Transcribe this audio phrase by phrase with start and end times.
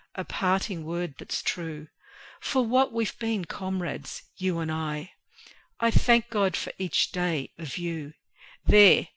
[0.15, 1.87] a parting word that's true,
[2.41, 5.11] For we've been comrades, you and I
[5.79, 8.13] I THANK GOD FOR EACH DAY OF YOU;
[8.65, 9.09] There!